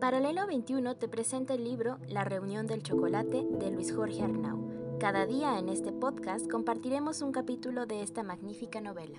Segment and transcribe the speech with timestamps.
[0.00, 4.96] Paralelo 21 te presenta el libro La reunión del chocolate de Luis Jorge Arnau.
[5.00, 9.18] Cada día en este podcast compartiremos un capítulo de esta magnífica novela.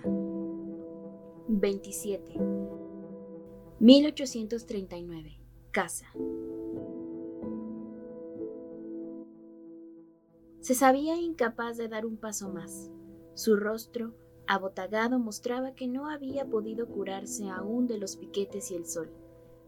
[1.48, 2.34] 27.
[3.78, 5.38] 1839.
[5.70, 6.06] Casa.
[10.60, 12.90] Se sabía incapaz de dar un paso más.
[13.34, 14.14] Su rostro,
[14.46, 19.12] abotagado, mostraba que no había podido curarse aún de los piquetes y el sol.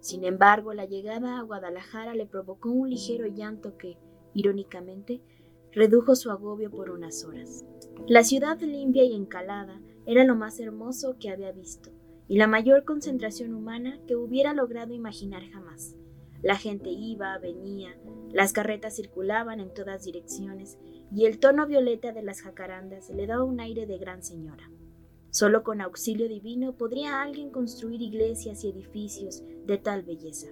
[0.02, 3.98] Sin embargo, la llegada a Guadalajara le provocó un ligero llanto que,
[4.34, 5.22] irónicamente,
[5.70, 7.64] redujo su agobio por unas horas.
[8.08, 11.92] La ciudad limpia y encalada era lo más hermoso que había visto,
[12.26, 15.94] y la mayor concentración humana que hubiera logrado imaginar jamás.
[16.42, 17.96] La gente iba, venía,
[18.32, 20.78] las carretas circulaban en todas direcciones,
[21.14, 24.68] y el tono violeta de las jacarandas le daba un aire de gran señora.
[25.32, 30.48] Solo con auxilio divino podría alguien construir iglesias y edificios de tal belleza.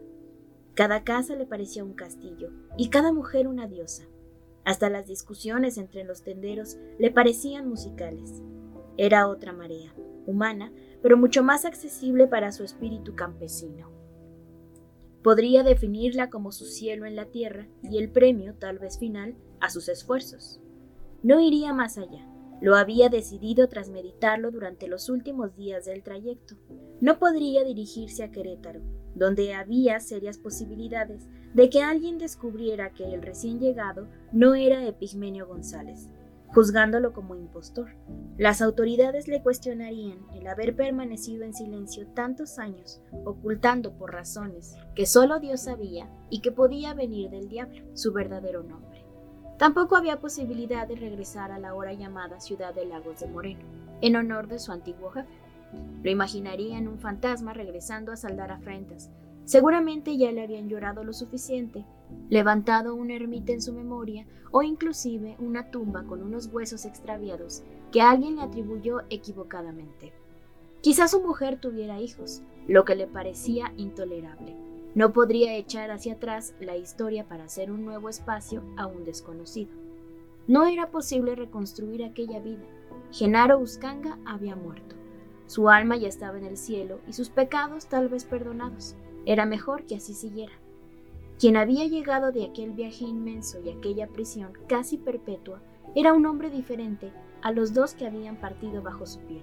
[0.73, 2.49] Cada casa le parecía un castillo
[2.79, 4.05] y cada mujer una diosa.
[4.65, 8.43] Hasta las discusiones entre los tenderos le parecían musicales.
[8.97, 13.91] Era otra marea, humana, pero mucho más accesible para su espíritu campesino.
[15.23, 19.69] Podría definirla como su cielo en la tierra y el premio, tal vez final, a
[19.69, 20.59] sus esfuerzos.
[21.23, 22.30] No iría más allá.
[22.61, 26.57] Lo había decidido tras meditarlo durante los últimos días del trayecto.
[27.01, 28.81] No podría dirigirse a Querétaro,
[29.15, 35.47] donde había serias posibilidades de que alguien descubriera que el recién llegado no era Epigmenio
[35.47, 36.09] González,
[36.49, 37.91] juzgándolo como impostor.
[38.37, 45.07] Las autoridades le cuestionarían el haber permanecido en silencio tantos años, ocultando por razones que
[45.07, 48.90] solo Dios sabía y que podía venir del diablo su verdadero nombre.
[49.61, 53.61] Tampoco había posibilidad de regresar a la hora llamada Ciudad de Lagos de Moreno,
[54.01, 55.29] en honor de su antiguo jefe.
[56.03, 59.11] Lo imaginaría en un fantasma regresando a saldar afrentas.
[59.45, 61.85] Seguramente ya le habían llorado lo suficiente,
[62.31, 67.63] levantado una ermita en su memoria o inclusive una tumba con unos huesos extraviados
[67.93, 70.15] que alguien le atribuyó equivocadamente.
[70.81, 74.70] Quizás su mujer tuviera hijos, lo que le parecía intolerable.
[74.95, 79.71] No podría echar hacia atrás la historia para hacer un nuevo espacio a un desconocido.
[80.49, 82.65] No era posible reconstruir aquella vida.
[83.13, 84.97] Genaro Uscanga había muerto.
[85.47, 88.97] Su alma ya estaba en el cielo y sus pecados tal vez perdonados.
[89.27, 90.53] Era mejor que así siguiera.
[91.39, 95.61] Quien había llegado de aquel viaje inmenso y aquella prisión casi perpetua
[95.95, 97.13] era un hombre diferente
[97.43, 99.43] a los dos que habían partido bajo su piel.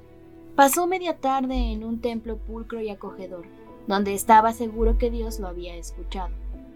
[0.56, 3.46] Pasó media tarde en un templo pulcro y acogedor,
[3.88, 6.30] donde estaba seguro que Dios lo había escuchado,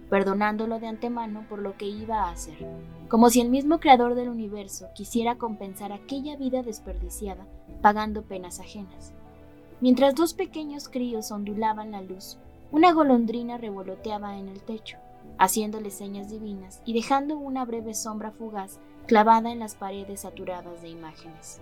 [0.10, 2.58] perdonándolo de antemano por lo que iba a hacer,
[3.10, 7.46] como si el mismo creador del universo quisiera compensar aquella vida desperdiciada
[7.82, 9.14] pagando penas ajenas.
[9.82, 12.38] Mientras dos pequeños críos ondulaban la luz,
[12.72, 14.98] una golondrina revoloteaba en el techo,
[15.38, 20.90] haciéndole señas divinas y dejando una breve sombra fugaz clavada en las paredes saturadas de
[20.90, 21.60] imágenes.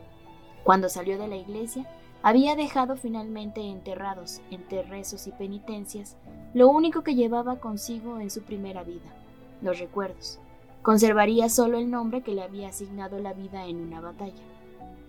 [0.63, 1.89] Cuando salió de la iglesia,
[2.22, 6.18] había dejado finalmente enterrados entre rezos y penitencias
[6.53, 9.13] lo único que llevaba consigo en su primera vida,
[9.62, 10.40] los recuerdos.
[10.81, 14.44] Conservaría solo el nombre que le había asignado la vida en una batalla.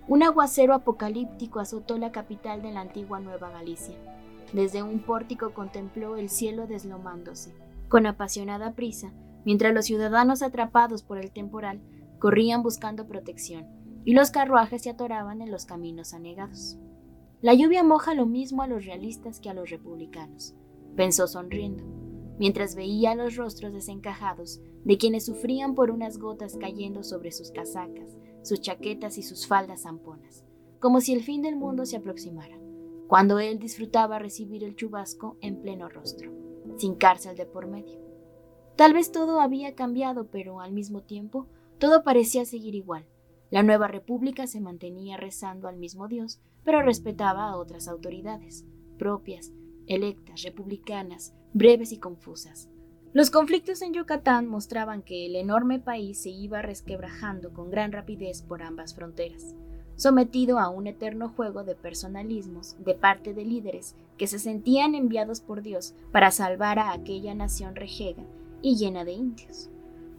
[0.09, 3.95] Un aguacero apocalíptico azotó la capital de la antigua Nueva Galicia.
[4.53, 7.55] Desde un pórtico contempló el cielo deslomándose,
[7.89, 9.13] con apasionada prisa,
[9.45, 11.81] mientras los ciudadanos atrapados por el temporal
[12.19, 13.67] corrían buscando protección,
[14.05, 16.77] y los carruajes se atoraban en los caminos anegados.
[17.43, 20.55] La lluvia moja lo mismo a los realistas que a los republicanos,
[20.95, 21.85] pensó sonriendo,
[22.39, 28.15] mientras veía los rostros desencajados de quienes sufrían por unas gotas cayendo sobre sus casacas,
[28.43, 30.45] sus chaquetas y sus faldas zamponas,
[30.81, 32.59] como si el fin del mundo se aproximara,
[33.07, 36.31] cuando él disfrutaba recibir el chubasco en pleno rostro,
[36.77, 38.01] sin cárcel de por medio.
[38.77, 41.47] Tal vez todo había cambiado, pero al mismo tiempo
[41.79, 43.07] todo parecía seguir igual.
[43.51, 48.65] La nueva república se mantenía rezando al mismo Dios, pero respetaba a otras autoridades,
[48.99, 49.53] propias,
[49.87, 52.69] electas, republicanas, breves y confusas.
[53.13, 58.43] Los conflictos en Yucatán mostraban que el enorme país se iba resquebrajando con gran rapidez
[58.43, 59.57] por ambas fronteras,
[59.97, 65.41] sometido a un eterno juego de personalismos de parte de líderes que se sentían enviados
[65.41, 68.23] por Dios para salvar a aquella nación rejega
[68.63, 69.71] y llena de indios.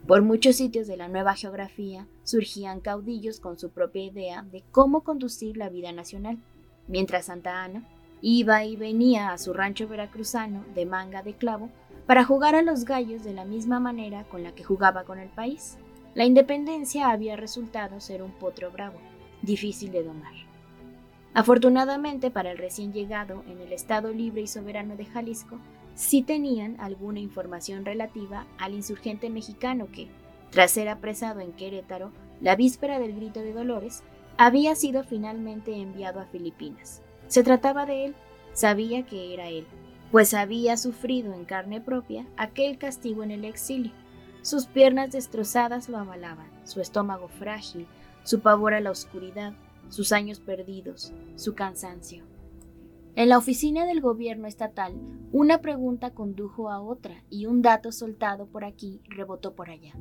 [0.08, 5.02] Por muchos sitios de la nueva geografía surgían caudillos con su propia idea de cómo
[5.04, 6.40] conducir la vida nacional,
[6.88, 7.88] mientras Santa Ana
[8.22, 11.70] iba y venía a su rancho veracruzano de manga de clavo
[12.08, 15.30] para jugar a los gallos de la misma manera con la que jugaba con el
[15.30, 15.78] país.
[16.14, 19.00] La independencia había resultado ser un potro bravo,
[19.42, 20.34] difícil de domar.
[21.34, 25.58] Afortunadamente para el recién llegado en el Estado libre y soberano de Jalisco,
[26.02, 30.08] sí tenían alguna información relativa al insurgente mexicano que,
[30.50, 32.12] tras ser apresado en Querétaro
[32.42, 34.02] la víspera del grito de Dolores,
[34.36, 37.04] había sido finalmente enviado a Filipinas.
[37.28, 38.16] Se trataba de él,
[38.54, 39.68] sabía que era él,
[40.12, 43.92] pues había sufrido en carne propia aquel castigo en el exilio.
[44.42, 47.86] Sus piernas destrozadas lo avalaban, su estómago frágil,
[48.24, 49.54] su pavor a la oscuridad,
[49.90, 52.31] sus años perdidos, su cansancio.
[53.16, 54.96] En la oficina del gobierno estatal,
[55.34, 59.94] una pregunta condujo a otra y un dato soltado por aquí rebotó por allá,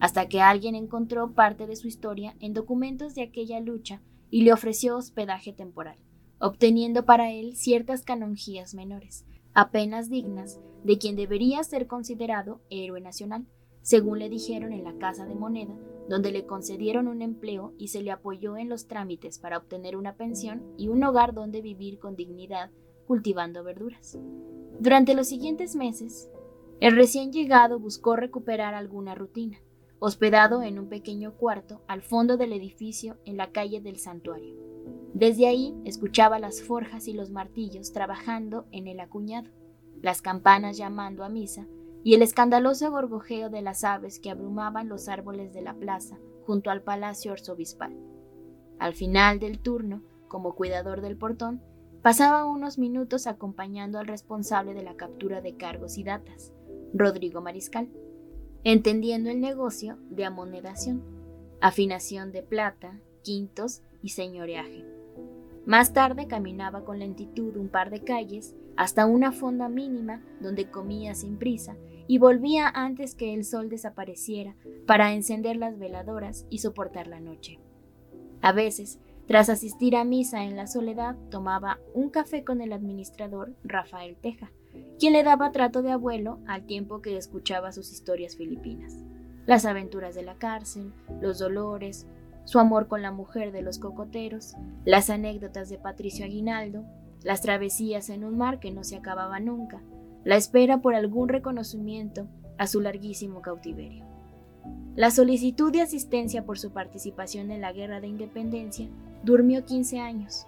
[0.00, 4.52] hasta que alguien encontró parte de su historia en documentos de aquella lucha y le
[4.52, 5.96] ofreció hospedaje temporal,
[6.40, 9.24] obteniendo para él ciertas canonjías menores,
[9.54, 13.46] apenas dignas de quien debería ser considerado héroe nacional,
[13.86, 15.78] según le dijeron en la Casa de Moneda,
[16.08, 20.16] donde le concedieron un empleo y se le apoyó en los trámites para obtener una
[20.16, 22.72] pensión y un hogar donde vivir con dignidad
[23.06, 24.18] cultivando verduras.
[24.80, 26.28] Durante los siguientes meses,
[26.80, 29.60] el recién llegado buscó recuperar alguna rutina,
[30.00, 34.56] hospedado en un pequeño cuarto al fondo del edificio en la calle del santuario.
[35.14, 39.48] Desde ahí escuchaba las forjas y los martillos trabajando en el acuñado,
[40.02, 41.68] las campanas llamando a misa
[42.06, 46.70] y el escandaloso gorgojeo de las aves que abrumaban los árboles de la plaza junto
[46.70, 47.96] al palacio arzobispal.
[48.78, 51.60] Al final del turno, como cuidador del portón,
[52.02, 56.52] pasaba unos minutos acompañando al responsable de la captura de cargos y datas,
[56.94, 57.88] Rodrigo Mariscal,
[58.62, 61.02] entendiendo el negocio de amonedación,
[61.60, 64.84] afinación de plata, quintos y señoreaje.
[65.64, 71.14] Más tarde caminaba con lentitud un par de calles hasta una fonda mínima donde comía
[71.14, 71.76] sin prisa
[72.06, 74.54] y volvía antes que el sol desapareciera
[74.86, 77.58] para encender las veladoras y soportar la noche.
[78.42, 83.54] A veces, tras asistir a misa en la soledad, tomaba un café con el administrador
[83.64, 84.52] Rafael Teja,
[84.98, 88.94] quien le daba trato de abuelo al tiempo que escuchaba sus historias filipinas.
[89.46, 92.06] Las aventuras de la cárcel, los dolores,
[92.44, 96.84] su amor con la mujer de los cocoteros, las anécdotas de Patricio Aguinaldo,
[97.26, 99.82] las travesías en un mar que no se acababa nunca,
[100.22, 104.04] la espera por algún reconocimiento a su larguísimo cautiverio.
[104.94, 108.86] La solicitud de asistencia por su participación en la Guerra de Independencia
[109.24, 110.46] durmió 15 años,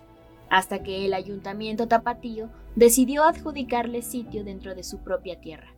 [0.50, 5.74] hasta que el ayuntamiento tapatío decidió adjudicarle sitio dentro de su propia tierra.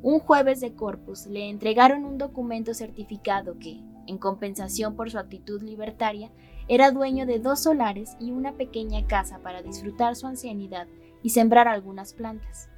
[0.00, 5.62] Un jueves de Corpus le entregaron un documento certificado que, en compensación por su actitud
[5.62, 6.30] libertaria,
[6.68, 10.88] era dueño de dos solares y una pequeña casa para disfrutar su ancianidad
[11.22, 12.68] y sembrar algunas plantas.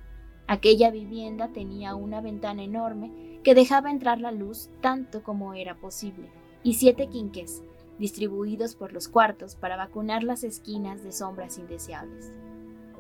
[0.47, 6.31] Aquella vivienda tenía una ventana enorme que dejaba entrar la luz tanto como era posible,
[6.63, 7.63] y siete quinques,
[7.99, 12.33] distribuidos por los cuartos para vacunar las esquinas de sombras indeseables.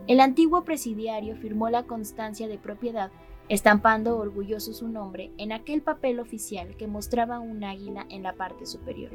[0.07, 3.11] El antiguo presidiario firmó la constancia de propiedad,
[3.49, 8.67] estampando orgulloso su nombre en aquel papel oficial que mostraba un águila en la parte
[8.67, 9.13] superior.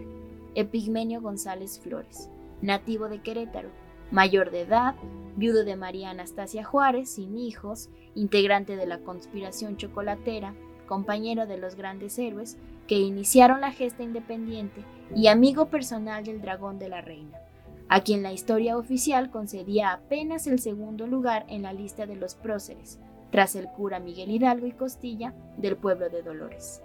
[0.56, 2.30] Epigmenio González Flores,
[2.62, 3.70] nativo de Querétaro,
[4.12, 4.96] mayor de edad,
[5.36, 10.54] viudo de María Anastasia Juárez, sin hijos, integrante de la conspiración chocolatera,
[10.88, 12.58] compañero de los grandes héroes
[12.88, 14.84] que iniciaron la gesta independiente
[15.16, 17.40] y amigo personal del dragón de la reina,
[17.88, 22.36] a quien la historia oficial concedía apenas el segundo lugar en la lista de los
[22.36, 23.00] próceres,
[23.34, 26.84] tras el cura Miguel Hidalgo y Costilla del pueblo de Dolores.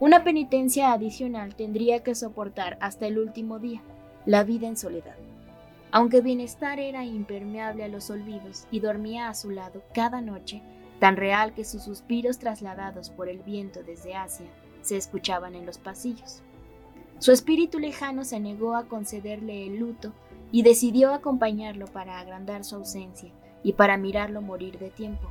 [0.00, 3.82] Una penitencia adicional tendría que soportar hasta el último día,
[4.24, 5.16] la vida en soledad.
[5.90, 10.62] Aunque Bienestar era impermeable a los olvidos y dormía a su lado cada noche,
[11.00, 14.46] tan real que sus suspiros trasladados por el viento desde Asia
[14.80, 16.40] se escuchaban en los pasillos.
[17.18, 20.14] Su espíritu lejano se negó a concederle el luto
[20.50, 23.30] y decidió acompañarlo para agrandar su ausencia
[23.62, 25.28] y para mirarlo morir de tiempo.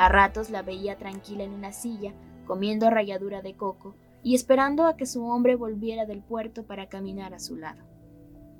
[0.00, 2.14] A ratos la veía tranquila en una silla,
[2.46, 7.34] comiendo ralladura de coco y esperando a que su hombre volviera del puerto para caminar
[7.34, 7.82] a su lado.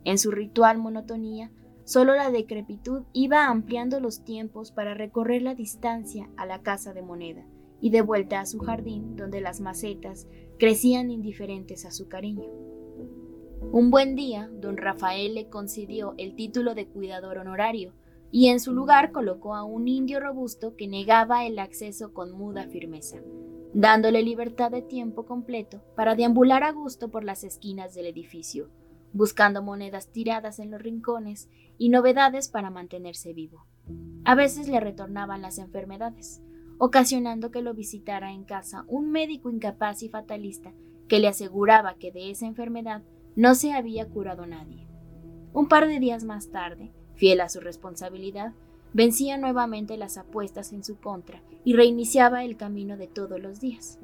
[0.04, 1.50] En su ritual monotonía,
[1.84, 7.00] solo la decrepitud iba ampliando los tiempos para recorrer la distancia a la casa de
[7.00, 7.46] moneda
[7.80, 10.26] y de vuelta a su jardín donde las macetas
[10.58, 12.50] crecían indiferentes a su cariño.
[13.72, 17.94] Un buen día, don Rafael le concedió el título de cuidador honorario
[18.32, 22.68] y en su lugar colocó a un indio robusto que negaba el acceso con muda
[22.68, 23.18] firmeza,
[23.74, 28.70] dándole libertad de tiempo completo para deambular a gusto por las esquinas del edificio,
[29.12, 33.66] buscando monedas tiradas en los rincones y novedades para mantenerse vivo.
[34.24, 36.42] A veces le retornaban las enfermedades,
[36.78, 40.72] ocasionando que lo visitara en casa un médico incapaz y fatalista
[41.08, 43.02] que le aseguraba que de esa enfermedad
[43.34, 44.86] no se había curado nadie.
[45.52, 48.54] Un par de días más tarde, fiel a su responsabilidad,
[48.94, 53.98] vencía nuevamente las apuestas en su contra y reiniciaba el camino de todos los días.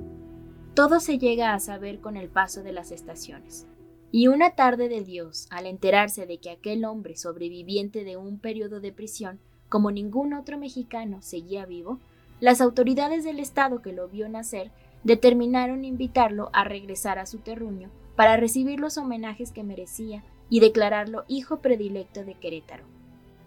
[0.75, 3.67] Todo se llega a saber con el paso de las estaciones.
[4.13, 8.81] Y una tarde de Dios, al enterarse de que aquel hombre sobreviviente de un periodo
[8.81, 11.99] de prisión, como ningún otro mexicano, seguía vivo,
[12.39, 14.71] las autoridades del estado que lo vio nacer
[15.05, 21.25] determinaron invitarlo a regresar a su terruño para recibir los homenajes que merecía y declararlo
[21.29, 22.85] hijo predilecto de Querétaro,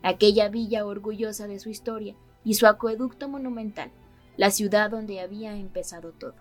[0.04, 3.92] aquella villa orgullosa de su historia y su acueducto monumental,
[4.38, 6.36] la ciudad donde había empezado todo.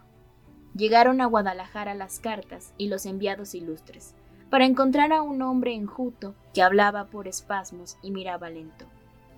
[0.74, 4.14] Llegaron a Guadalajara las cartas y los enviados ilustres,
[4.50, 8.86] para encontrar a un hombre enjuto que hablaba por espasmos y miraba lento,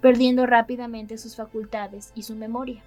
[0.01, 2.83] perdiendo rápidamente sus facultades y su memoria.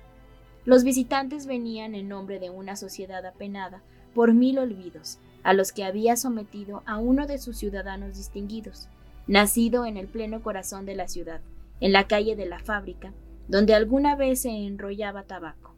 [0.65, 3.81] Los visitantes venían en nombre de una sociedad apenada
[4.13, 8.87] por mil olvidos, a los que había sometido a uno de sus ciudadanos distinguidos,
[9.27, 11.41] nacido en el pleno corazón de la ciudad,
[11.79, 13.13] en la calle de la fábrica,
[13.47, 15.75] donde alguna vez se enrollaba tabaco.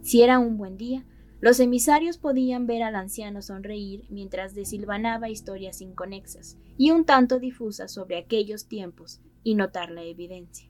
[0.00, 1.04] Si era un buen día,
[1.40, 7.90] los emisarios podían ver al anciano sonreír mientras desilvanaba historias inconexas y un tanto difusas
[7.90, 10.68] sobre aquellos tiempos y notar la evidencia.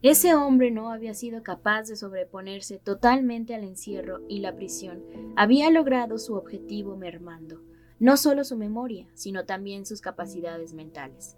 [0.00, 5.02] Ese hombre no había sido capaz de sobreponerse totalmente al encierro y la prisión.
[5.36, 7.60] Había logrado su objetivo mermando,
[8.00, 11.36] no solo su memoria, sino también sus capacidades mentales.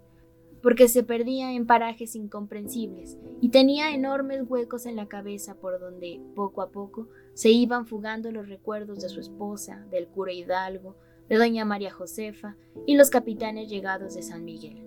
[0.61, 6.21] Porque se perdía en parajes incomprensibles y tenía enormes huecos en la cabeza por donde,
[6.35, 10.95] poco a poco, se iban fugando los recuerdos de su esposa, del cura Hidalgo,
[11.29, 14.85] de doña María Josefa y los capitanes llegados de San Miguel.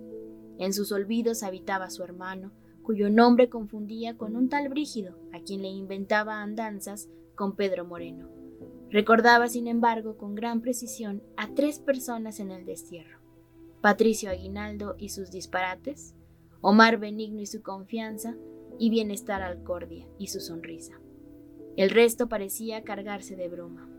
[0.57, 2.51] En sus olvidos habitaba su hermano,
[2.81, 8.44] cuyo nombre confundía con un tal Brígido, a quien le inventaba andanzas con Pedro Moreno.
[8.91, 13.19] Recordaba, sin embargo, con gran precisión a tres personas en el destierro.
[13.81, 16.15] Patricio Aguinaldo y sus disparates,
[16.61, 18.35] Omar Benigno y su confianza,
[18.77, 20.99] y Bienestar Alcordia y su sonrisa.
[21.77, 23.89] El resto parecía cargarse de broma.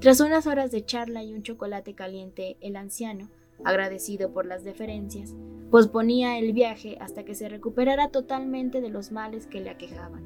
[0.00, 3.30] Tras unas horas de charla y un chocolate caliente, el anciano,
[3.64, 5.34] agradecido por las deferencias,
[5.70, 10.24] posponía el viaje hasta que se recuperara totalmente de los males que le aquejaban.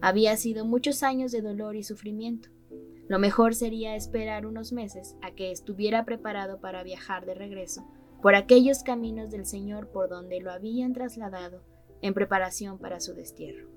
[0.00, 2.48] Había sido muchos años de dolor y sufrimiento.
[3.08, 7.86] Lo mejor sería esperar unos meses a que estuviera preparado para viajar de regreso
[8.20, 11.62] por aquellos caminos del Señor por donde lo habían trasladado
[12.02, 13.68] en preparación para su destierro.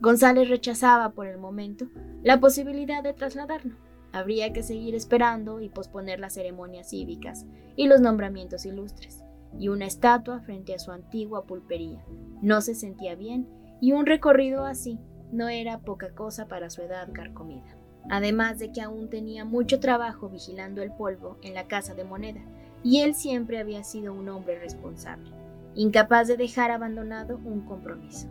[0.00, 1.88] González rechazaba por el momento
[2.22, 3.76] la posibilidad de trasladarlo.
[4.12, 9.22] Habría que seguir esperando y posponer las ceremonias cívicas y los nombramientos ilustres
[9.58, 12.02] y una estatua frente a su antigua pulpería.
[12.40, 13.46] No se sentía bien
[13.80, 14.98] y un recorrido así
[15.32, 17.79] no era poca cosa para su edad carcomida.
[18.08, 22.40] Además de que aún tenía mucho trabajo vigilando el polvo en la casa de moneda,
[22.82, 25.30] y él siempre había sido un hombre responsable,
[25.74, 28.26] incapaz de dejar abandonado un compromiso.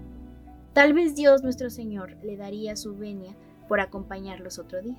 [0.74, 3.36] Tal vez Dios nuestro Señor le daría su venia
[3.68, 4.98] por acompañarlos otro día,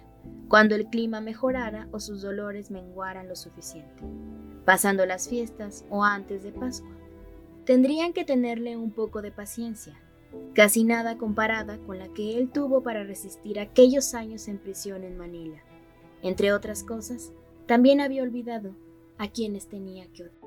[0.48, 4.04] cuando el clima mejorara o sus dolores menguaran lo suficiente
[4.64, 6.90] pasando las fiestas o antes de Pascua.
[7.64, 10.00] Tendrían que tenerle un poco de paciencia,
[10.54, 15.16] casi nada comparada con la que él tuvo para resistir aquellos años en prisión en
[15.16, 15.62] Manila.
[16.22, 17.32] Entre otras cosas,
[17.66, 18.74] también había olvidado
[19.18, 20.39] a quienes tenía que.